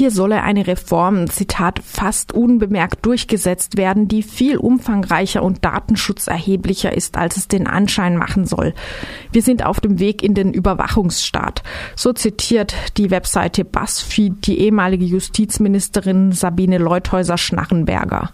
Hier 0.00 0.10
solle 0.10 0.42
eine 0.42 0.66
Reform, 0.66 1.28
Zitat, 1.28 1.78
fast 1.84 2.32
unbemerkt 2.32 3.04
durchgesetzt 3.04 3.76
werden, 3.76 4.08
die 4.08 4.22
viel 4.22 4.56
umfangreicher 4.56 5.42
und 5.42 5.62
datenschutzerheblicher 5.62 6.96
ist, 6.96 7.18
als 7.18 7.36
es 7.36 7.48
den 7.48 7.66
Anschein 7.66 8.16
machen 8.16 8.46
soll. 8.46 8.72
Wir 9.30 9.42
sind 9.42 9.62
auf 9.62 9.78
dem 9.78 9.98
Weg 9.98 10.22
in 10.22 10.32
den 10.32 10.54
Überwachungsstaat. 10.54 11.62
So 11.96 12.14
zitiert 12.14 12.74
die 12.96 13.10
Webseite 13.10 13.66
BuzzFeed 13.66 14.46
die 14.46 14.60
ehemalige 14.60 15.04
Justizministerin 15.04 16.32
Sabine 16.32 16.78
Leuthäuser-Schnarrenberger. 16.78 18.30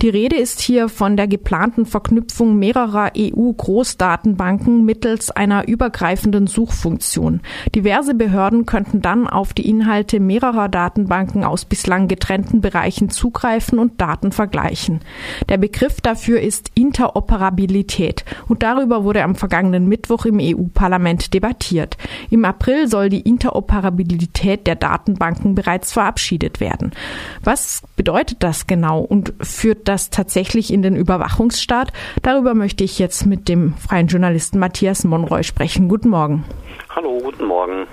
Die 0.00 0.10
Rede 0.10 0.36
ist 0.36 0.60
hier 0.60 0.88
von 0.88 1.16
der 1.16 1.26
geplanten 1.26 1.84
Verknüpfung 1.84 2.60
mehrerer 2.60 3.10
EU-Großdatenbanken 3.18 4.84
mittels 4.84 5.32
einer 5.32 5.66
übergreifenden 5.66 6.46
Suchfunktion. 6.46 7.40
Diverse 7.74 8.14
Behörden 8.14 8.66
könnten 8.66 9.02
dann 9.02 9.26
auf 9.26 9.52
die 9.52 9.68
Inhalte 9.68 10.20
mehrerer 10.20 10.68
Datenbanken 11.08 11.44
aus 11.44 11.64
bislang 11.64 12.06
getrennten 12.06 12.60
Bereichen 12.60 13.08
zugreifen 13.08 13.78
und 13.78 14.00
Daten 14.00 14.30
vergleichen. 14.30 15.00
Der 15.48 15.56
Begriff 15.56 16.00
dafür 16.00 16.40
ist 16.40 16.70
Interoperabilität 16.74 18.24
und 18.46 18.62
darüber 18.62 19.04
wurde 19.04 19.24
am 19.24 19.34
vergangenen 19.34 19.88
Mittwoch 19.88 20.26
im 20.26 20.38
EU-Parlament 20.40 21.32
debattiert. 21.32 21.96
Im 22.30 22.44
April 22.44 22.88
soll 22.88 23.08
die 23.08 23.22
Interoperabilität 23.22 24.66
der 24.66 24.76
Datenbanken 24.76 25.54
bereits 25.54 25.92
verabschiedet 25.92 26.60
werden. 26.60 26.92
Was 27.42 27.82
bedeutet 27.96 28.42
das 28.42 28.66
genau 28.66 29.00
und 29.00 29.32
führt 29.40 29.88
das 29.88 30.10
tatsächlich 30.10 30.72
in 30.72 30.82
den 30.82 30.94
Überwachungsstaat? 30.94 31.92
Darüber 32.22 32.52
möchte 32.54 32.84
ich 32.84 32.98
jetzt 32.98 33.24
mit 33.24 33.48
dem 33.48 33.74
freien 33.74 34.08
Journalisten 34.08 34.58
Matthias 34.58 35.04
Monroy 35.04 35.42
sprechen. 35.42 35.88
Guten 35.88 36.10
Morgen. 36.10 36.44
Hallo, 36.94 37.18
guten 37.22 37.46
Morgen. 37.46 37.86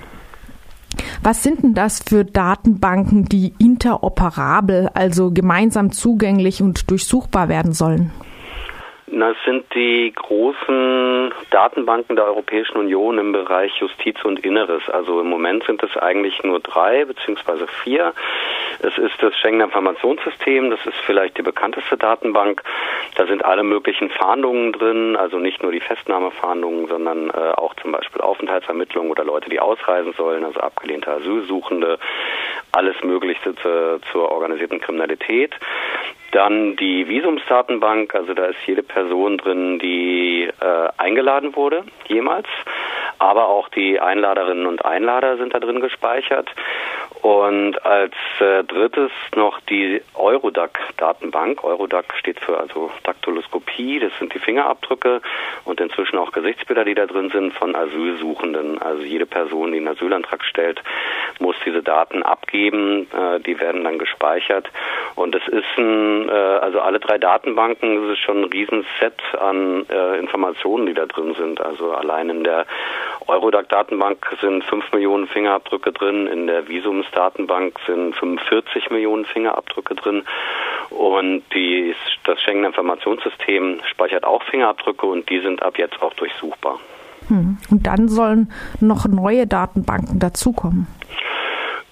Was 1.24 1.44
sind 1.44 1.64
denn 1.64 1.74
das 1.74 2.04
für 2.08 2.26
Datenbanken, 2.26 3.26
die 3.26 3.54
interoperabel, 3.60 4.90
also 4.94 5.32
gemeinsam 5.32 5.92
zugänglich 5.92 6.62
und 6.62 6.90
durchsuchbar 6.90 7.50
werden 7.50 7.74
sollen? 7.74 8.12
Das 9.08 9.38
sind 9.46 9.64
die 9.74 10.12
großen 10.14 11.32
Datenbanken 11.52 12.16
der 12.16 12.26
Europäischen 12.26 12.78
Union 12.78 13.18
im 13.18 13.32
Bereich 13.32 13.72
Justiz 13.80 14.18
und 14.26 14.40
Inneres. 14.40 14.90
Also 14.90 15.22
im 15.22 15.28
Moment 15.28 15.64
sind 15.64 15.82
es 15.84 15.96
eigentlich 15.96 16.44
nur 16.44 16.60
drei 16.60 17.06
beziehungsweise 17.06 17.68
vier. 17.68 18.14
Es 18.86 19.00
ist 19.00 19.16
das 19.20 19.36
Schengener 19.40 19.66
Informationssystem, 19.66 20.70
das 20.70 20.86
ist 20.86 20.98
vielleicht 21.08 21.40
die 21.40 21.42
bekannteste 21.42 21.98
Datenbank. 21.98 22.62
Da 23.16 23.26
sind 23.26 23.44
alle 23.44 23.64
möglichen 23.64 24.12
Fahndungen 24.12 24.74
drin, 24.74 25.16
also 25.16 25.40
nicht 25.40 25.64
nur 25.64 25.72
die 25.72 25.80
Festnahmefahndungen, 25.80 26.88
sondern 26.88 27.32
äh, 27.32 27.54
auch 27.56 27.74
zum 27.82 27.94
Beispiel 27.94 28.22
Aufenthaltsermittlungen 28.22 29.10
oder 29.10 29.24
Leute, 29.24 29.50
die 29.50 29.60
ausreisen 29.60 30.14
sollen, 30.14 30.46
also 30.46 30.60
abgelehnte 30.60 31.10
Asylsuchende, 31.10 31.98
alles 32.74 32.96
Mögliche 33.04 33.56
zu, 33.56 34.00
zur 34.12 34.32
organisierten 34.32 34.80
Kriminalität. 34.80 35.56
Dann 36.32 36.76
die 36.76 37.08
Visumsdatenbank, 37.08 38.14
also 38.14 38.34
da 38.34 38.46
ist 38.46 38.60
jede 38.68 38.84
Person 38.84 39.38
drin, 39.38 39.80
die 39.80 40.50
äh, 40.60 40.90
eingeladen 40.98 41.56
wurde, 41.56 41.86
jemals. 42.08 42.48
Aber 43.18 43.48
auch 43.48 43.70
die 43.70 44.00
Einladerinnen 44.00 44.66
und 44.66 44.84
Einlader 44.84 45.38
sind 45.38 45.54
da 45.54 45.60
drin 45.60 45.80
gespeichert. 45.80 46.50
Und 47.22 47.84
als 47.86 48.14
äh, 48.40 48.64
drittes 48.64 49.12
noch 49.36 49.60
die 49.62 50.02
Eurodac-Datenbank. 50.14 51.64
Eurodac 51.64 52.14
steht 52.20 52.40
für 52.40 52.60
also 52.60 52.92
Daktyloskopie, 53.04 54.00
das 54.00 54.12
sind 54.20 54.34
die 54.34 54.40
Fingerabdrücke 54.40 55.22
und 55.66 55.80
inzwischen 55.82 56.18
auch 56.18 56.32
Gesichtsbilder, 56.32 56.86
die 56.86 56.94
da 56.94 57.06
drin 57.06 57.30
sind 57.32 57.54
von 57.54 57.76
Asylsuchenden. 57.76 58.82
Also 58.82 59.04
jede 59.04 59.26
Person, 59.26 59.72
die 59.72 59.78
einen 59.78 59.88
Asylantrag 59.88 60.44
stellt, 60.44 60.82
muss 61.40 61.56
diese 61.66 61.82
Daten 61.82 62.24
abgeben. 62.24 63.08
Äh, 63.12 63.40
die 63.40 63.60
werden 63.60 63.84
dann 63.84 63.98
gespeichert. 64.00 64.70
Und 65.16 65.36
es 65.36 65.48
ist 65.48 65.78
ein, 65.78 66.30
äh, 66.30 66.32
also 66.32 66.82
alle 66.82 67.00
drei 67.00 67.18
Datenbanken, 67.18 68.02
das 68.02 68.14
ist 68.14 68.24
schon 68.24 68.44
ein 68.44 68.52
Riesenset 68.52 69.22
an 69.40 69.86
äh, 69.90 70.20
Informationen, 70.20 70.86
die 70.86 70.94
da 70.94 71.06
drin 71.06 71.36
sind. 71.36 71.62
Also 71.62 71.92
allein 71.92 72.30
in 72.30 72.44
der 72.44 72.66
Eurodac-Datenbank 73.28 74.26
sind 74.42 74.64
5 74.64 74.92
Millionen 74.94 75.28
Fingerabdrücke 75.28 75.92
drin, 75.92 76.28
in 76.28 76.48
der 76.48 76.68
Visumsdatenbank 76.68 77.80
sind 77.86 78.16
45 78.16 78.90
Millionen 78.92 79.26
Fingerabdrücke 79.26 79.96
drin 79.96 80.24
und 80.90 81.44
die, 81.54 81.96
das 82.26 82.42
Schengen 82.42 82.66
Informationssystem 82.66 83.82
speichert 83.90 84.24
auch 84.24 84.44
Fingerabdrücke 84.44 85.06
und 85.06 85.30
die 85.30 85.40
sind 85.40 85.64
ab 85.64 85.78
jetzt 85.78 86.02
auch 86.02 86.14
durchsuchbar. 86.14 86.80
Hm. 87.28 87.58
Und 87.72 87.88
dann 87.88 88.08
sollen 88.08 88.52
noch 88.80 89.08
neue 89.08 89.48
Datenbanken 89.48 90.20
dazukommen. 90.20 90.88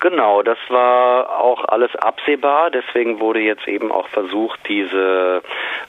Genau, 0.04 0.42
das 0.42 0.58
war 0.68 1.40
auch 1.40 1.64
alles 1.64 1.96
absehbar. 1.96 2.70
Deswegen 2.70 3.22
wurde 3.22 3.40
jetzt 3.40 3.66
eben 3.70 3.90
auch 3.90 4.10
versucht, 4.10 4.60
diese, 4.68 5.42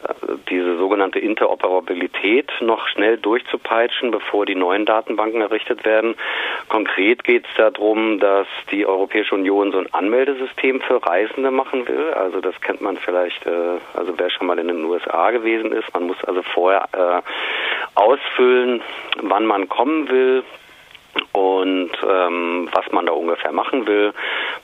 äh, 0.04 0.12
diese 0.48 0.76
sogenannte 0.76 1.18
Interoperabilität 1.18 2.48
noch 2.60 2.86
schnell 2.86 3.16
durchzupeitschen, 3.16 4.12
bevor 4.12 4.46
die 4.46 4.54
neuen 4.54 4.86
Datenbanken 4.86 5.40
errichtet 5.40 5.84
werden. 5.84 6.14
Konkret 6.68 7.24
geht 7.24 7.44
es 7.44 7.56
darum, 7.56 8.20
dass 8.20 8.46
die 8.70 8.86
Europäische 8.86 9.34
Union 9.34 9.72
so 9.72 9.78
ein 9.78 9.92
Anmeldesystem 9.92 10.80
für 10.80 11.04
Reisende 11.04 11.50
machen 11.50 11.88
will. 11.88 12.12
Also 12.12 12.40
das 12.40 12.54
kennt 12.60 12.80
man 12.82 12.96
vielleicht, 12.96 13.44
äh, 13.46 13.78
also 13.94 14.14
wer 14.16 14.30
schon 14.30 14.46
mal 14.46 14.60
in 14.60 14.68
den 14.68 14.84
USA 14.84 15.32
gewesen 15.32 15.72
ist. 15.72 15.92
Man 15.92 16.06
muss 16.06 16.22
also 16.22 16.42
vorher 16.42 16.86
äh, 16.92 17.20
ausfüllen, 17.96 18.80
wann 19.22 19.44
man 19.44 19.68
kommen 19.68 20.08
will, 20.08 20.44
und 21.32 21.90
ähm, 22.08 22.68
was 22.72 22.90
man 22.92 23.06
da 23.06 23.12
ungefähr 23.12 23.52
machen 23.52 23.86
will, 23.86 24.12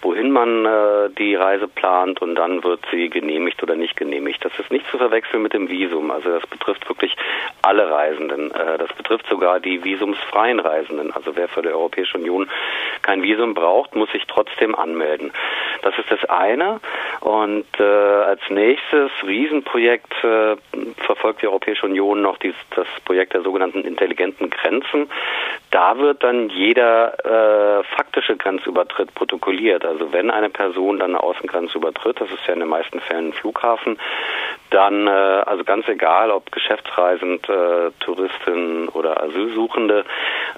wohin 0.03 0.31
man 0.31 0.65
äh, 0.65 1.11
die 1.19 1.35
Reise 1.35 1.69
plant 1.69 2.23
und 2.23 2.35
dann 2.35 2.65
wird 2.65 2.81
sie 2.91 3.11
genehmigt 3.11 3.63
oder 3.63 3.77
nicht 3.77 3.97
genehmigt. 3.97 4.45
Das 4.45 4.59
ist 4.59 4.71
nicht 4.71 4.89
zu 4.91 4.99
verwechseln 4.99 5.43
mit 5.43 5.53
dem 5.53 5.69
Visum. 5.69 6.11
Also 6.11 6.31
das 6.31 6.47
betrifft 6.47 6.89
wirklich 6.89 7.17
alle 7.63 7.91
Reisenden. 7.91 8.51
Äh, 8.53 8.79
das 8.79 8.93
betrifft 8.95 9.27
sogar 9.29 9.61
die 9.61 9.85
visumsfreien 9.85 10.61
Reisenden. 10.61 11.13
Also 11.13 11.37
wer 11.37 11.49
für 11.49 11.63
die 11.63 11.69
Europäische 11.69 12.17
Union 12.19 12.49
kein 13.03 13.23
Visum 13.23 13.55
braucht, 13.55 13.95
muss 13.95 14.11
sich 14.13 14.27
trotzdem 14.27 14.75
anmelden. 14.75 15.33
Das 15.83 15.99
ist 15.99 16.11
das 16.11 16.25
eine. 16.29 16.81
Und 17.21 17.67
äh, 17.79 17.83
als 17.83 18.41
nächstes 18.49 19.11
Riesenprojekt 19.27 20.13
äh, 20.25 20.57
verfolgt 21.05 21.43
die 21.43 21.47
Europäische 21.47 21.87
Union 21.87 22.23
noch 22.23 22.39
dies, 22.39 22.55
das 22.75 22.87
Projekt 23.05 23.35
der 23.35 23.43
sogenannten 23.43 23.83
intelligenten 23.83 24.51
Grenzen. 24.51 25.11
Da 25.71 25.99
wird 25.99 26.23
dann 26.23 26.49
jeder 26.51 27.81
äh, 27.81 27.85
faktische 27.97 28.37
Grenzübertritt 28.37 29.15
protokolliert. 29.15 29.85
Also 29.91 30.13
wenn 30.13 30.31
eine 30.31 30.51
Person 30.51 31.01
dann 31.01 31.11
eine 31.11 31.23
Außengrenze 31.23 31.77
übertritt, 31.77 32.21
das 32.21 32.31
ist 32.31 32.47
ja 32.47 32.55
in 32.55 32.61
den 32.61 32.69
meisten 32.69 33.01
Fällen 33.01 33.31
ein 33.31 33.33
Flughafen, 33.33 33.99
dann, 34.71 35.09
äh, 35.09 35.11
also 35.11 35.65
ganz 35.65 35.89
egal, 35.89 36.31
ob 36.31 36.53
geschäftsreisend, 36.53 37.49
äh, 37.49 37.91
Touristin 37.99 38.89
oder 38.91 39.21
Asylsuchende, 39.21 40.05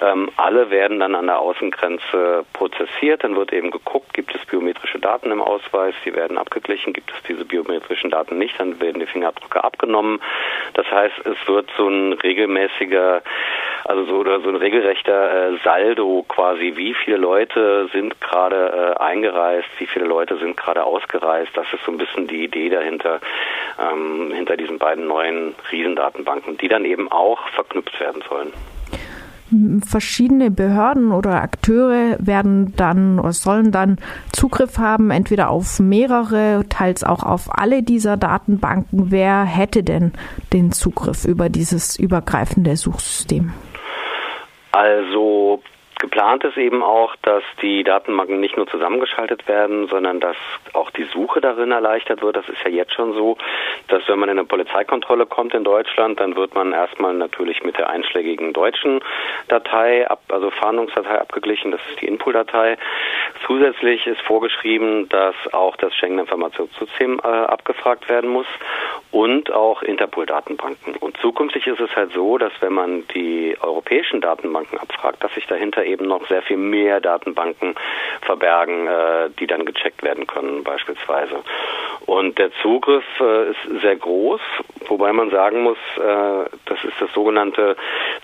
ähm, 0.01 0.31
alle 0.37 0.71
werden 0.71 1.01
dann 1.01 1.15
an 1.15 1.27
der 1.27 1.39
Außengrenze 1.39 2.45
prozessiert. 2.53 3.25
Dann 3.25 3.37
wird 3.37 3.53
eben 3.53 3.71
geguckt, 3.71 4.15
gibt 4.15 4.35
es 4.35 4.45
biometrische 4.47 4.99
Daten 4.99 5.31
im 5.31 5.41
Ausweis, 5.41 5.95
die 6.05 6.15
werden 6.15 6.39
abgeglichen, 6.39 6.93
gibt 6.93 7.11
es 7.11 7.23
diese 7.29 7.45
biometrischen 7.45 8.11
Daten 8.11 8.39
nicht, 8.39 8.59
dann 8.59 8.81
werden 8.81 9.01
die 9.01 9.07
Fingerabdrücke 9.07 9.63
abgenommen. 9.63 10.21
Das 10.75 10.91
heißt, 10.91 11.27
es 11.27 11.49
wird 11.49 11.71
so 11.77 11.89
ein 11.89 12.15
regelmäßiger, 12.15 13.23
also 13.85 14.05
so 14.05 14.17
oder 14.17 14.41
so 14.41 14.49
ein 14.49 14.57
regelrechter 14.57 15.53
äh, 15.53 15.59
Saldo 15.65 16.25
quasi, 16.29 16.73
wie 16.77 16.95
viele 16.95 17.17
Leute 17.17 17.89
sind 17.93 18.21
gerade 18.21 18.95
äh, 18.97 19.01
eingereist, 19.01 19.69
wie 19.79 19.87
viele 19.87 20.07
Leute 20.07 20.39
sind 20.39 20.57
gerade 20.57 20.85
ausgereist. 20.85 21.51
Das 21.55 21.67
ist 21.73 21.85
so 21.85 21.93
ein 21.93 21.99
bisschen 21.99 22.27
die 22.27 22.45
Idee 22.45 22.69
dahinter, 22.69 23.21
ähm, 23.81 24.33
hinter 24.35 24.57
diesen 24.57 24.79
beiden 24.79 25.07
neuen 25.07 25.55
Riesendatenbanken, 25.71 26.59
die 26.59 26.69
dann 26.69 26.85
eben 26.85 27.11
auch 27.11 27.49
verknüpft 27.49 27.99
werden 28.01 28.23
sollen 28.29 28.53
verschiedene 29.85 30.51
Behörden 30.51 31.13
oder 31.13 31.43
Akteure 31.43 32.17
werden 32.19 32.75
dann 32.77 33.19
oder 33.19 33.33
sollen 33.33 33.71
dann 33.73 33.99
Zugriff 34.33 34.79
haben, 34.79 35.11
entweder 35.11 35.51
auf 35.51 35.81
mehrere, 35.81 36.65
teils 36.69 37.05
auch 37.05 37.23
auf 37.23 37.49
alle 37.59 37.83
dieser 37.83 38.17
Datenbanken. 38.17 39.11
Wer 39.11 39.45
hätte 39.45 39.83
denn 39.83 40.13
den 40.53 40.73
Zugriff 40.73 41.25
über 41.25 41.49
dieses 41.49 41.99
übergreifende 41.99 42.77
Suchsystem? 42.77 43.53
Also 44.73 45.61
Geplant 46.03 46.43
ist 46.43 46.57
eben 46.57 46.83
auch, 46.83 47.15
dass 47.23 47.45
die 47.63 47.85
Datenbanken 47.85 48.41
nicht 48.41 48.57
nur 48.57 48.67
zusammengeschaltet 48.67 49.47
werden, 49.47 49.87
sondern 49.87 50.19
dass 50.19 50.37
auch 50.73 50.91
die 50.91 51.05
Suche 51.05 51.41
darin 51.41 51.71
erleichtert 51.71 52.23
wird. 52.23 52.35
Das 52.35 52.49
ist 52.49 52.59
ja 52.65 52.71
jetzt 52.71 52.93
schon 52.93 53.13
so, 53.15 53.39
dass 53.87 54.03
wenn 54.09 54.19
man 54.19 54.29
in 54.29 54.37
eine 54.37 54.45
Polizeikontrolle 54.45 55.27
kommt 55.27 55.55
in 55.55 55.63
Deutschland, 55.63 56.19
dann 56.19 56.35
wird 56.35 56.57
man 56.57 56.73
erstmal 56.73 57.15
natürlich 57.15 57.63
mit 57.63 57.79
der 57.79 57.89
einschlägigen 57.89 58.53
deutschen 58.53 58.99
Datei, 59.47 60.05
also 60.29 60.51
Fahndungsdatei 60.51 61.21
abgeglichen. 61.21 61.71
Das 61.71 61.81
ist 61.89 62.01
die 62.01 62.09
Input-Datei. 62.09 62.79
Zusätzlich 63.47 64.05
ist 64.09 64.21
vorgeschrieben, 64.23 65.09
dass 65.09 65.37
auch 65.53 65.77
das 65.77 65.95
Schengen-Informationssystem 65.95 67.21
äh, 67.23 67.29
abgefragt 67.29 68.09
werden 68.09 68.29
muss 68.29 68.47
und 69.13 69.53
auch 69.53 69.83
Interpol-Datenbanken. 69.83 70.97
Und 70.97 71.17
zukünftig 71.19 71.69
ist 71.69 71.81
es 71.81 71.95
halt 71.95 72.13
so, 72.13 72.39
dass 72.39 72.53
wenn 72.59 72.73
man 72.73 73.07
die 73.15 73.57
europäischen 73.61 74.21
Datenbanken 74.21 74.79
abfragt, 74.79 75.23
dass 75.23 75.33
sich 75.35 75.47
dahinter 75.47 75.85
eben 75.85 75.92
noch 76.01 76.27
sehr 76.29 76.43
viel 76.43 76.57
mehr 76.57 77.01
Datenbanken 77.01 77.75
verbergen, 78.23 78.87
äh, 78.87 79.31
die 79.39 79.47
dann 79.47 79.65
gecheckt 79.65 80.03
werden 80.03 80.27
können 80.27 80.65
beispielsweise. 80.65 81.37
Und 82.07 82.39
der 82.39 82.51
Zugriff 82.63 83.05
äh, 83.21 83.51
ist 83.51 83.83
sehr 83.83 83.97
groß, 83.97 84.41
wobei 84.89 85.13
man 85.13 85.31
sagen 85.31 85.63
muss, 85.63 85.79
äh, 85.97 86.49
das 86.67 86.85
ist 86.85 87.01
das 87.01 87.13
sogenannte 87.13 87.77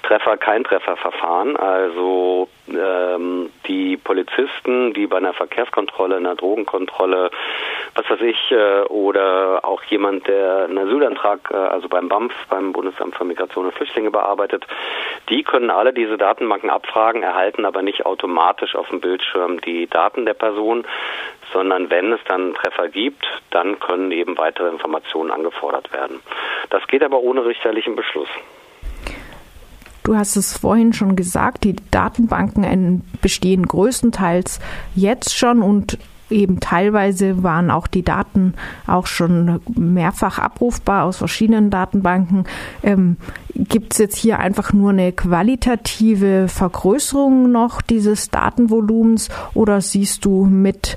Treffer-Kein-Treffer-Verfahren. 0.08 1.56
Also 1.56 2.48
ähm, 2.68 3.50
die 3.66 3.98
Polizisten, 3.98 4.94
die 4.94 5.06
bei 5.06 5.18
einer 5.18 5.34
Verkehrskontrolle, 5.34 6.16
einer 6.16 6.34
Drogenkontrolle, 6.34 7.30
was 7.94 8.08
weiß 8.08 8.20
ich, 8.22 8.50
äh, 8.50 8.82
oder 8.88 9.60
auch 9.64 9.82
jemand, 9.84 10.26
der 10.26 10.64
einen 10.64 10.78
Asylantrag, 10.78 11.50
äh, 11.50 11.56
also 11.56 11.88
beim 11.88 12.08
BAMF, 12.08 12.32
beim 12.48 12.72
Bundesamt 12.72 13.16
für 13.16 13.24
Migration 13.24 13.66
und 13.66 13.74
Flüchtlinge 13.74 14.10
bearbeitet, 14.10 14.66
die 15.28 15.42
können 15.42 15.70
alle 15.70 15.92
diese 15.92 16.16
Datenbanken 16.16 16.70
abfragen, 16.70 17.22
erhalten 17.22 17.66
aber 17.66 17.82
nicht 17.82 18.06
automatisch 18.06 18.74
auf 18.76 18.88
dem 18.88 19.00
Bildschirm 19.00 19.60
die 19.60 19.88
Daten 19.88 20.24
der 20.24 20.34
Person, 20.34 20.86
sondern 21.52 21.90
wenn 21.90 22.12
es 22.12 22.20
dann 22.26 22.54
Treffer 22.54 22.88
gibt, 22.88 23.26
dann 23.50 23.78
können 23.78 24.10
eben 24.12 24.38
weitere 24.38 24.68
Informationen 24.68 25.30
angefordert 25.30 25.92
werden. 25.92 26.20
Das 26.70 26.86
geht 26.86 27.02
aber 27.02 27.20
ohne 27.20 27.44
richterlichen 27.44 27.94
Beschluss. 27.94 28.28
Du 30.08 30.16
hast 30.16 30.36
es 30.36 30.56
vorhin 30.56 30.94
schon 30.94 31.16
gesagt, 31.16 31.64
die 31.64 31.76
Datenbanken 31.90 33.02
bestehen 33.20 33.66
größtenteils 33.66 34.58
jetzt 34.94 35.36
schon 35.36 35.60
und 35.60 35.98
eben 36.30 36.60
teilweise 36.60 37.42
waren 37.42 37.70
auch 37.70 37.86
die 37.86 38.02
Daten 38.02 38.54
auch 38.86 39.06
schon 39.06 39.60
mehrfach 39.76 40.38
abrufbar 40.38 41.04
aus 41.04 41.18
verschiedenen 41.18 41.70
Datenbanken. 41.70 42.44
Ähm, 42.82 43.16
Gibt 43.54 43.94
es 43.94 43.98
jetzt 43.98 44.16
hier 44.16 44.38
einfach 44.38 44.72
nur 44.72 44.90
eine 44.90 45.10
qualitative 45.10 46.46
Vergrößerung 46.46 47.50
noch 47.50 47.82
dieses 47.82 48.30
Datenvolumens 48.30 49.30
oder 49.52 49.80
siehst 49.80 50.24
du 50.24 50.44
mit 50.44 50.96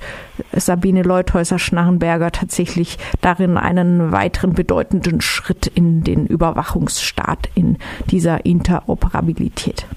Sabine 0.54 1.02
Leuthäuser-Schnarrenberger 1.02 2.32
tatsächlich 2.32 3.00
darin 3.22 3.58
einen 3.58 4.12
weiteren 4.12 4.54
bedeutenden 4.54 5.22
Schritt 5.22 5.68
in 5.68 6.04
den 6.04 6.28
Überwachungsstaat 6.28 7.50
in 7.56 7.78
dieser 8.12 8.46
Interoperabilität? 8.46 9.88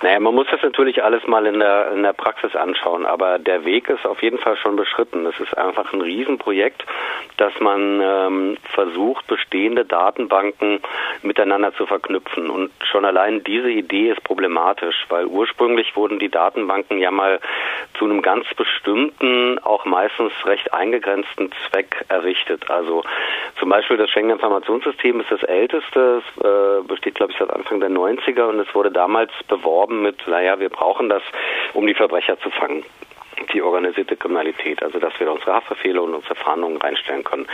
Naja, 0.00 0.20
man 0.20 0.34
muss 0.34 0.46
das 0.50 0.62
natürlich 0.62 1.02
alles 1.02 1.26
mal 1.26 1.44
in 1.46 1.58
der, 1.58 1.90
in 1.92 2.04
der 2.04 2.12
Praxis 2.12 2.54
anschauen, 2.54 3.04
aber 3.04 3.38
der 3.38 3.64
Weg 3.64 3.88
ist 3.88 4.06
auf 4.06 4.22
jeden 4.22 4.38
Fall 4.38 4.56
schon 4.56 4.76
beschritten. 4.76 5.26
Es 5.26 5.38
ist 5.40 5.58
einfach 5.58 5.92
ein 5.92 6.00
Riesenprojekt, 6.00 6.84
dass 7.36 7.52
man 7.58 8.00
ähm, 8.00 8.56
versucht, 8.74 9.26
bestehende 9.26 9.84
Datenbanken 9.84 10.80
miteinander 11.22 11.74
zu 11.74 11.86
verknüpfen. 11.86 12.48
Und 12.48 12.70
schon 12.84 13.04
allein 13.04 13.42
diese 13.42 13.70
Idee 13.70 14.10
ist 14.10 14.22
problematisch, 14.22 15.04
weil 15.08 15.26
ursprünglich 15.26 15.96
wurden 15.96 16.20
die 16.20 16.30
Datenbanken 16.30 16.98
ja 16.98 17.10
mal 17.10 17.40
zu 17.98 18.04
einem 18.04 18.22
ganz 18.22 18.46
bestimmten, 18.54 19.58
auch 19.58 19.84
meistens 19.84 20.32
recht 20.44 20.72
eingegrenzten 20.72 21.50
Zweck 21.68 22.04
errichtet. 22.08 22.70
Also 22.70 23.02
zum 23.58 23.68
Beispiel 23.68 23.96
das 23.96 24.10
Schengen 24.10 24.30
Informationssystem 24.30 25.20
ist 25.20 25.30
das 25.30 25.42
älteste, 25.42 26.22
es 26.22 26.44
äh, 26.44 26.82
besteht 26.86 27.16
glaube 27.16 27.32
ich 27.32 27.38
seit 27.38 27.50
Anfang 27.50 27.80
der 27.80 27.90
90er 27.90 28.44
und 28.44 28.60
es 28.60 28.74
wurde 28.74 28.90
damals 28.90 29.32
beworben 29.48 30.02
mit, 30.02 30.26
naja, 30.26 30.58
wir 30.60 30.68
brauchen 30.68 31.08
das, 31.08 31.22
um 31.74 31.86
die 31.86 31.94
Verbrecher 31.94 32.38
zu 32.40 32.50
fangen 32.50 32.84
die 33.52 33.62
organisierte 33.62 34.16
Kriminalität, 34.16 34.82
also 34.82 34.98
dass 34.98 35.18
wir 35.18 35.30
unsere 35.30 35.54
Haftbefehle 35.54 36.02
und 36.02 36.14
unsere 36.14 36.34
Fahndungen 36.34 36.78
reinstellen 36.78 37.24
können. 37.24 37.46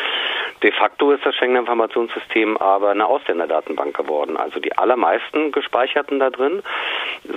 De 0.62 0.72
facto 0.72 1.12
ist 1.12 1.24
das 1.26 1.34
Schengener 1.34 1.60
Informationssystem 1.60 2.56
aber 2.56 2.90
eine 2.90 3.06
Ausländerdatenbank 3.06 3.96
geworden. 3.96 4.36
Also 4.36 4.60
die 4.60 4.76
allermeisten 4.76 5.52
Gespeicherten 5.52 6.18
da 6.18 6.30
drin 6.30 6.62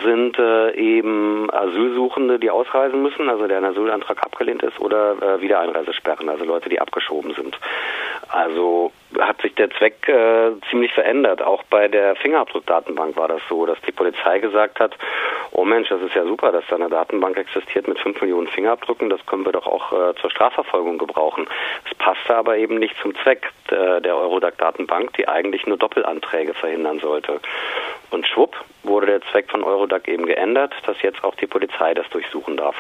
sind 0.04 0.38
äh, 0.38 0.72
eben 0.75 1.50
Asylsuchende, 1.52 2.40
die 2.40 2.50
ausreisen 2.50 3.02
müssen, 3.02 3.30
also 3.30 3.48
deren 3.48 3.66
Asylantrag 3.66 4.24
abgelehnt 4.24 4.64
ist, 4.64 4.80
oder 4.80 5.16
äh, 5.22 5.42
Wiedereinreisesperren, 5.42 6.30
also 6.30 6.46
Leute, 6.46 6.69
die 6.69 6.80
abgeschoben 6.80 7.34
sind. 7.34 7.58
Also 8.30 8.92
hat 9.19 9.42
sich 9.42 9.56
der 9.56 9.69
Zweck 9.72 10.08
äh, 10.08 10.52
ziemlich 10.69 10.94
verändert. 10.94 11.42
Auch 11.42 11.64
bei 11.64 11.88
der 11.88 12.16
Fingerabdruckdatenbank 12.16 13.16
war 13.16 13.28
das 13.28 13.42
so, 13.48 13.66
dass 13.66 13.80
die 13.81 13.92
Polizei 13.92 14.40
gesagt 14.40 14.80
hat, 14.80 14.96
oh 15.57 15.65
Mensch, 15.65 15.89
das 15.89 16.01
ist 16.04 16.13
ja 16.13 16.24
super, 16.24 16.51
dass 16.51 16.63
da 16.69 16.75
eine 16.75 16.88
Datenbank 16.88 17.36
existiert 17.36 17.88
mit 17.88 18.00
fünf 18.00 18.21
Millionen 18.21 18.48
Fingerabdrücken, 18.48 19.09
das 19.09 19.25
können 19.25 19.44
wir 19.44 19.51
doch 19.51 19.65
auch 19.65 19.92
äh, 19.92 20.15
zur 20.21 20.30
Strafverfolgung 20.30 21.00
gebrauchen. 21.00 21.48
Es 21.89 21.95
passte 21.95 22.36
aber 22.36 22.57
eben 22.57 22.77
nicht 22.77 22.95
zum 23.01 23.15
Zweck 23.24 23.51
der, 23.71 24.00
der 24.00 24.15
Eurodac-Datenbank, 24.15 25.13
die 25.13 25.27
eigentlich 25.27 25.65
nur 25.65 25.77
Doppelanträge 25.77 26.54
verhindern 26.54 27.00
sollte. 27.00 27.42
Und 28.12 28.27
schwupp 28.27 28.56
wurde 28.83 29.07
der 29.07 29.21
Zweck 29.31 29.50
von 29.50 29.63
Eurodac 29.63 30.07
eben 30.07 30.27
geändert, 30.27 30.74
dass 30.86 31.01
jetzt 31.01 31.24
auch 31.24 31.36
die 31.36 31.48
Polizei 31.48 31.95
das 31.95 32.07
durchsuchen 32.09 32.56
darf. 32.56 32.80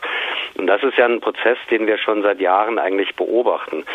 Und 0.55 0.67
das 0.67 0.83
ist 0.83 0.97
ja 0.97 1.05
ein 1.05 1.19
Prozess, 1.19 1.57
den 1.71 1.87
wir 1.87 1.97
schon 1.97 2.21
seit 2.21 2.39
Jahren 2.39 2.77
eigentlich 2.77 3.15
beobachten 3.15 3.85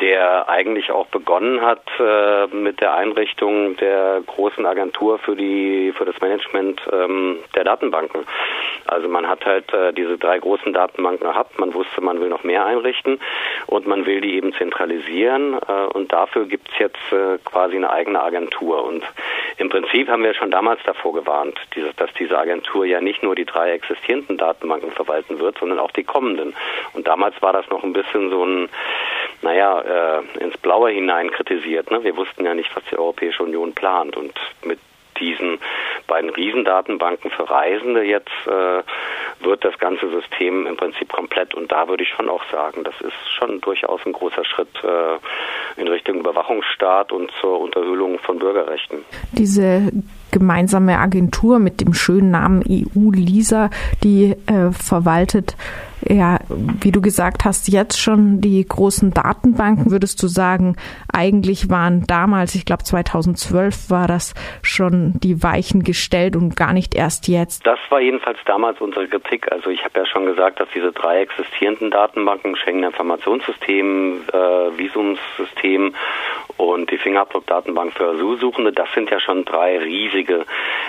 der 0.00 0.48
eigentlich 0.48 0.90
auch 0.90 1.06
begonnen 1.06 1.62
hat 1.62 1.82
äh, 1.98 2.46
mit 2.48 2.80
der 2.80 2.94
Einrichtung 2.94 3.76
der 3.76 4.20
großen 4.26 4.66
Agentur 4.66 5.18
für 5.18 5.36
die 5.36 5.92
für 5.96 6.04
das 6.04 6.20
Management 6.20 6.80
ähm, 6.92 7.38
der 7.54 7.64
Datenbanken. 7.64 8.26
Also 8.86 9.08
man 9.08 9.28
hat 9.28 9.44
halt 9.44 9.72
äh, 9.72 9.92
diese 9.92 10.18
drei 10.18 10.38
großen 10.38 10.72
Datenbanken 10.72 11.26
gehabt. 11.26 11.58
Man 11.58 11.74
wusste, 11.74 12.00
man 12.00 12.20
will 12.20 12.28
noch 12.28 12.44
mehr 12.44 12.64
einrichten 12.64 13.18
und 13.66 13.86
man 13.86 14.06
will 14.06 14.20
die 14.20 14.34
eben 14.36 14.52
zentralisieren. 14.52 15.54
Äh, 15.54 15.86
und 15.92 16.12
dafür 16.12 16.46
gibt's 16.46 16.72
jetzt 16.78 17.12
äh, 17.12 17.38
quasi 17.44 17.76
eine 17.76 17.90
eigene 17.90 18.22
Agentur. 18.22 18.84
Und 18.84 19.02
im 19.58 19.68
Prinzip 19.68 20.08
haben 20.08 20.22
wir 20.22 20.34
schon 20.34 20.50
damals 20.50 20.80
davor 20.84 21.14
gewarnt, 21.14 21.58
dieses, 21.74 21.94
dass 21.96 22.12
diese 22.14 22.38
Agentur 22.38 22.84
ja 22.84 23.00
nicht 23.00 23.22
nur 23.22 23.34
die 23.34 23.44
drei 23.44 23.72
existierenden 23.72 24.36
Datenbanken 24.36 24.92
verwalten 24.92 25.38
wird, 25.38 25.58
sondern 25.58 25.78
auch 25.78 25.90
die 25.90 26.04
kommenden. 26.04 26.54
Und 26.92 27.08
damals 27.08 27.40
war 27.42 27.52
das 27.52 27.68
noch 27.70 27.82
ein 27.82 27.92
bisschen 27.92 28.30
so 28.30 28.44
ein 28.44 28.68
naja, 29.46 29.80
äh, 29.80 30.44
ins 30.44 30.56
Blaue 30.58 30.90
hinein 30.90 31.30
kritisiert. 31.30 31.90
Ne? 31.92 32.02
Wir 32.02 32.16
wussten 32.16 32.44
ja 32.44 32.52
nicht, 32.52 32.74
was 32.74 32.82
die 32.90 32.98
Europäische 32.98 33.44
Union 33.44 33.72
plant. 33.74 34.16
Und 34.16 34.34
mit 34.64 34.80
diesen 35.20 35.58
beiden 36.08 36.30
Riesendatenbanken 36.30 37.30
für 37.30 37.48
Reisende 37.48 38.02
jetzt 38.02 38.28
äh, 38.46 38.82
wird 39.44 39.64
das 39.64 39.78
ganze 39.78 40.10
System 40.10 40.66
im 40.66 40.76
Prinzip 40.76 41.12
komplett. 41.12 41.54
Und 41.54 41.70
da 41.70 41.86
würde 41.86 42.02
ich 42.02 42.08
schon 42.08 42.28
auch 42.28 42.42
sagen, 42.50 42.82
das 42.82 43.00
ist 43.00 43.14
schon 43.38 43.60
durchaus 43.60 44.00
ein 44.04 44.12
großer 44.12 44.44
Schritt 44.44 44.68
äh, 44.82 45.80
in 45.80 45.86
Richtung 45.86 46.16
Überwachungsstaat 46.18 47.12
und 47.12 47.30
zur 47.40 47.60
Unterhöhlung 47.60 48.18
von 48.18 48.40
Bürgerrechten. 48.40 49.04
Diese 49.32 49.92
gemeinsame 50.32 50.98
Agentur 50.98 51.60
mit 51.60 51.80
dem 51.80 51.94
schönen 51.94 52.32
Namen 52.32 52.64
EU-LISA, 52.68 53.70
die 54.02 54.34
äh, 54.46 54.72
verwaltet 54.72 55.56
ja, 56.08 56.38
wie 56.48 56.92
du 56.92 57.00
gesagt 57.00 57.44
hast, 57.44 57.68
jetzt 57.68 58.00
schon 58.00 58.40
die 58.40 58.64
großen 58.66 59.12
Datenbanken, 59.12 59.90
würdest 59.90 60.22
du 60.22 60.28
sagen, 60.28 60.76
eigentlich 61.12 61.70
waren 61.70 62.04
damals, 62.06 62.54
ich 62.54 62.64
glaube 62.64 62.84
2012 62.84 63.90
war 63.90 64.06
das 64.06 64.34
schon 64.62 65.14
die 65.20 65.42
Weichen 65.42 65.82
gestellt 65.82 66.36
und 66.36 66.56
gar 66.56 66.72
nicht 66.72 66.94
erst 66.94 67.28
jetzt? 67.28 67.66
Das 67.66 67.78
war 67.88 68.00
jedenfalls 68.00 68.38
damals 68.44 68.80
unsere 68.80 69.08
Kritik. 69.08 69.50
Also 69.52 69.70
ich 69.70 69.84
habe 69.84 70.00
ja 70.00 70.06
schon 70.06 70.26
gesagt, 70.26 70.60
dass 70.60 70.68
diese 70.74 70.92
drei 70.92 71.22
existierenden 71.22 71.90
Datenbanken, 71.90 72.56
Schengen 72.56 72.84
Informationssystem, 72.84 74.22
äh, 74.32 74.78
Visumssystem 74.78 75.94
und 76.56 76.90
die 76.90 76.98
Fingerabdruckdatenbank 76.98 77.92
für 77.92 78.10
Asylsuchende, 78.10 78.72
das 78.72 78.88
sind 78.94 79.10
ja 79.10 79.20
schon 79.20 79.44
drei 79.44 79.78
riesige 79.78 80.44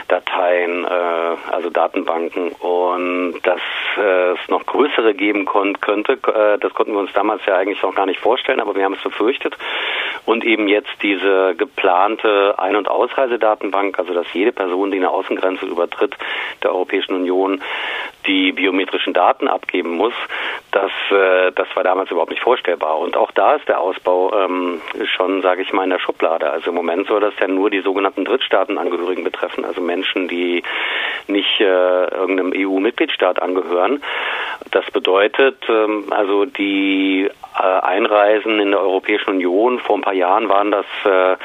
Dateien, 0.07 0.85
äh, 0.85 1.51
also 1.51 1.69
Datenbanken 1.69 2.49
und 2.53 3.39
dass 3.43 3.61
äh, 3.97 4.31
es 4.31 4.49
noch 4.49 4.65
größere 4.65 5.06
geben 5.13 5.45
könnte, 5.45 6.13
äh, 6.13 6.57
das 6.59 6.73
konnten 6.73 6.93
wir 6.93 6.99
uns 6.99 7.13
damals 7.13 7.45
ja 7.45 7.55
eigentlich 7.55 7.81
noch 7.81 7.95
gar 7.95 8.05
nicht 8.05 8.19
vorstellen, 8.19 8.59
aber 8.59 8.75
wir 8.75 8.83
haben 8.83 8.95
es 8.95 9.03
befürchtet 9.03 9.55
und 10.25 10.43
eben 10.43 10.67
jetzt 10.67 10.91
diese 11.01 11.55
geplante 11.55 12.55
Ein- 12.57 12.75
und 12.75 12.89
Ausreisedatenbank, 12.89 13.97
also 13.97 14.13
dass 14.13 14.25
jede 14.33 14.51
Person, 14.51 14.91
die 14.91 14.97
eine 14.97 15.09
Außengrenze 15.09 15.65
übertritt 15.65 16.15
der 16.63 16.71
Europäischen 16.73 17.15
Union, 17.15 17.61
die 18.27 18.51
biometrischen 18.51 19.13
Daten 19.13 19.47
abgeben 19.47 19.91
muss, 19.91 20.13
das, 20.71 20.91
äh, 21.11 21.51
das 21.53 21.67
war 21.75 21.83
damals 21.83 22.11
überhaupt 22.11 22.31
nicht 22.31 22.43
vorstellbar. 22.43 22.99
Und 22.99 23.15
auch 23.15 23.31
da 23.31 23.55
ist 23.55 23.67
der 23.67 23.79
Ausbau 23.79 24.33
ähm, 24.33 24.81
schon, 25.15 25.41
sage 25.41 25.61
ich 25.61 25.71
mal, 25.71 25.85
in 25.85 25.91
der 25.91 25.99
Schublade. 25.99 26.49
Also 26.49 26.69
im 26.69 26.75
Moment 26.75 27.07
soll 27.07 27.21
das 27.21 27.33
ja 27.39 27.47
nur 27.47 27.69
die 27.69 27.81
sogenannten 27.81 28.25
Drittstaatenangehörigen 28.25 29.23
betreffen, 29.23 29.63
also 29.63 29.81
Menschen, 29.81 30.27
die 30.27 30.61
nicht 31.27 31.59
äh, 31.59 31.63
irgendeinem 31.63 32.51
EU-Mitgliedstaat 32.55 33.41
angehören. 33.41 34.03
Das 34.71 34.85
bedeutet, 34.91 35.57
ähm, 35.69 36.05
also 36.09 36.45
die 36.45 37.29
äh, 37.57 37.63
Einreisen 37.63 38.59
in 38.59 38.71
der 38.71 38.81
Europäischen 38.81 39.31
Union 39.31 39.79
vor 39.79 39.97
ein 39.97 40.01
paar 40.01 40.13
Jahren 40.13 40.49
waren 40.49 40.71
das, 40.71 40.85
äh, 41.05 41.37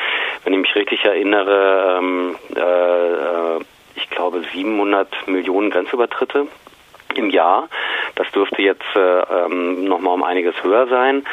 wenn 0.44 0.52
ich 0.54 0.60
mich 0.60 0.74
richtig 0.74 1.04
erinnere, 1.04 1.98
ähm, 1.98 2.36
äh, 2.54 3.62
ich 3.94 4.10
glaube 4.10 4.42
700 4.52 5.28
Millionen 5.28 5.70
Grenzübertritte 5.70 6.46
im 7.14 7.30
Jahr. 7.30 7.68
Das 8.14 8.30
dürfte 8.32 8.62
jetzt 8.62 8.96
äh, 8.96 8.98
ähm, 8.98 9.84
nochmal 9.84 10.14
um 10.14 10.22
einiges 10.22 10.54
höher 10.62 10.86
sein. 10.88 11.24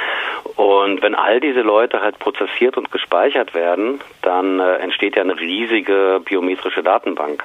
Und 0.55 1.01
wenn 1.01 1.15
all 1.15 1.39
diese 1.39 1.61
Leute 1.61 2.01
halt 2.01 2.19
prozessiert 2.19 2.77
und 2.77 2.91
gespeichert 2.91 3.53
werden, 3.53 4.01
dann 4.21 4.59
entsteht 4.59 5.15
ja 5.15 5.21
eine 5.21 5.39
riesige 5.39 6.21
biometrische 6.23 6.83
Datenbank. 6.83 7.43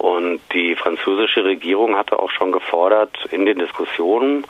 Und 0.00 0.40
die 0.54 0.76
französische 0.76 1.44
Regierung 1.44 1.94
hatte 1.94 2.18
auch 2.18 2.30
schon 2.30 2.52
gefordert 2.52 3.18
in 3.32 3.44
den 3.44 3.58
Diskussionen, 3.58 4.46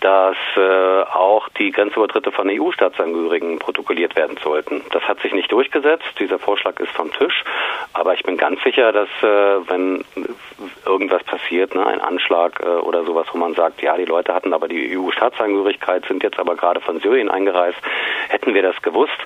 dass 0.00 0.36
äh, 0.56 1.02
auch 1.12 1.50
die 1.50 1.72
Grenzübertritte 1.72 2.32
von 2.32 2.48
EU-Staatsangehörigen 2.48 3.58
protokolliert 3.58 4.16
werden 4.16 4.38
sollten. 4.42 4.80
Das 4.92 5.02
hat 5.02 5.20
sich 5.20 5.34
nicht 5.34 5.52
durchgesetzt. 5.52 6.06
Dieser 6.18 6.38
Vorschlag 6.38 6.80
ist 6.80 6.92
vom 6.92 7.12
Tisch. 7.12 7.44
Aber 7.92 8.14
ich 8.14 8.22
bin 8.22 8.38
ganz 8.38 8.62
sicher, 8.62 8.92
dass 8.92 9.08
äh, 9.20 9.68
wenn 9.68 10.06
irgendwas 10.86 11.22
passiert, 11.24 11.74
ne, 11.74 11.86
ein 11.86 12.00
Anschlag 12.00 12.60
äh, 12.60 12.64
oder 12.64 13.04
sowas, 13.04 13.26
wo 13.32 13.36
man 13.36 13.52
sagt, 13.54 13.82
ja, 13.82 13.94
die 13.98 14.06
Leute 14.06 14.32
hatten 14.32 14.54
aber 14.54 14.68
die 14.68 14.96
EU-Staatsangehörigkeit, 14.96 16.06
sind 16.06 16.22
jetzt 16.22 16.38
aber 16.38 16.56
gerade 16.56 16.80
von 16.80 16.98
Syrien 17.00 17.28
eingereist, 17.28 17.78
hätten 18.30 18.54
wir 18.54 18.62
das 18.62 18.80
gewusst, 18.80 19.18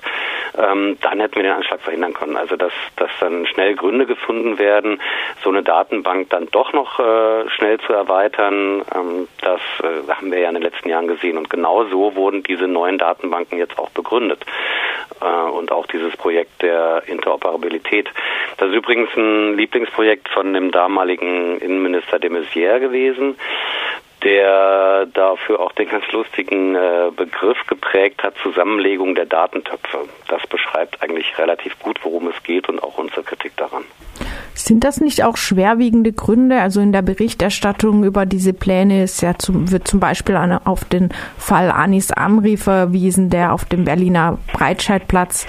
ähm, 0.57 0.97
dann 1.01 1.19
hätten 1.19 1.35
wir 1.35 1.43
den 1.43 1.53
Anschlag 1.53 1.81
verhindern 1.81 2.13
können. 2.13 2.37
Also 2.37 2.55
dass, 2.55 2.73
dass 2.95 3.09
dann 3.19 3.45
schnell 3.47 3.75
Gründe 3.75 4.05
gefunden 4.05 4.57
werden, 4.59 5.01
so 5.43 5.49
eine 5.49 5.63
Datenbank 5.63 6.29
dann 6.29 6.47
doch 6.51 6.73
noch 6.73 6.99
äh, 6.99 7.49
schnell 7.49 7.79
zu 7.81 7.93
erweitern, 7.93 8.83
ähm, 8.95 9.27
das 9.41 9.61
äh, 9.81 10.09
haben 10.11 10.31
wir 10.31 10.39
ja 10.39 10.49
in 10.49 10.55
den 10.55 10.63
letzten 10.63 10.89
Jahren 10.89 11.07
gesehen. 11.07 11.37
Und 11.37 11.49
genau 11.49 11.85
so 11.85 12.15
wurden 12.15 12.43
diese 12.43 12.67
neuen 12.67 12.97
Datenbanken 12.97 13.57
jetzt 13.57 13.77
auch 13.79 13.89
begründet. 13.89 14.45
Äh, 15.21 15.49
und 15.51 15.71
auch 15.71 15.87
dieses 15.87 16.15
Projekt 16.17 16.61
der 16.61 17.03
Interoperabilität. 17.07 18.09
Das 18.57 18.69
ist 18.69 18.75
übrigens 18.75 19.09
ein 19.15 19.57
Lieblingsprojekt 19.57 20.29
von 20.29 20.53
dem 20.53 20.71
damaligen 20.71 21.57
Innenminister 21.59 22.19
de 22.19 22.29
Maizière 22.29 22.79
gewesen 22.79 23.35
der 24.23 25.05
dafür 25.13 25.59
auch 25.59 25.71
den 25.73 25.89
ganz 25.89 26.09
lustigen 26.11 26.75
äh, 26.75 27.11
Begriff 27.15 27.57
geprägt 27.67 28.23
hat, 28.23 28.35
Zusammenlegung 28.41 29.15
der 29.15 29.25
Datentöpfe. 29.25 29.99
Das 30.27 30.45
beschreibt 30.47 31.01
eigentlich 31.03 31.37
relativ 31.37 31.77
gut, 31.79 31.99
worum 32.03 32.27
es 32.27 32.43
geht 32.43 32.69
und 32.69 32.81
auch 32.81 32.97
unsere 32.97 33.23
Kritik 33.23 33.55
daran. 33.57 33.83
Sind 34.55 34.83
das 34.83 35.01
nicht 35.01 35.23
auch 35.23 35.35
schwerwiegende 35.35 36.13
Gründe? 36.13 36.61
Also 36.61 36.79
in 36.79 36.91
der 36.91 37.01
Berichterstattung 37.01 38.03
über 38.03 38.25
diese 38.25 38.53
Pläne 38.53 39.03
ist 39.03 39.21
ja 39.21 39.37
zum, 39.37 39.71
wird 39.71 39.87
zum 39.87 39.99
Beispiel 39.99 40.35
eine, 40.35 40.65
auf 40.67 40.85
den 40.85 41.09
Fall 41.37 41.71
Anis 41.71 42.11
Amri 42.11 42.57
verwiesen, 42.57 43.29
der 43.29 43.53
auf 43.53 43.65
dem 43.65 43.83
Berliner 43.83 44.37
Breitscheidplatz 44.53 45.47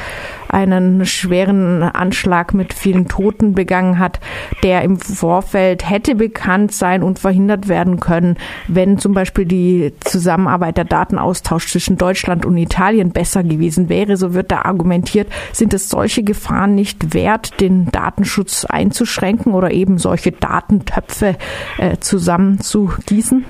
einen 0.54 1.04
schweren 1.04 1.82
Anschlag 1.82 2.54
mit 2.54 2.72
vielen 2.72 3.08
Toten 3.08 3.54
begangen 3.54 3.98
hat, 3.98 4.20
der 4.62 4.82
im 4.82 4.98
Vorfeld 5.00 5.90
hätte 5.90 6.14
bekannt 6.14 6.72
sein 6.72 7.02
und 7.02 7.18
verhindert 7.18 7.66
werden 7.66 7.98
können, 7.98 8.36
wenn 8.68 8.98
zum 8.98 9.14
Beispiel 9.14 9.46
die 9.46 9.92
Zusammenarbeit 10.04 10.76
der 10.76 10.84
Datenaustausch 10.84 11.66
zwischen 11.66 11.96
Deutschland 11.96 12.46
und 12.46 12.56
Italien 12.56 13.10
besser 13.10 13.42
gewesen 13.42 13.88
wäre. 13.88 14.16
So 14.16 14.32
wird 14.32 14.52
da 14.52 14.62
argumentiert, 14.62 15.26
sind 15.52 15.74
es 15.74 15.88
solche 15.88 16.22
Gefahren 16.22 16.76
nicht 16.76 17.14
wert, 17.14 17.60
den 17.60 17.86
Datenschutz 17.90 18.64
einzuschränken 18.64 19.54
oder 19.54 19.72
eben 19.72 19.98
solche 19.98 20.30
Datentöpfe 20.30 21.36
äh, 21.78 21.96
zusammenzugießen? 21.98 23.44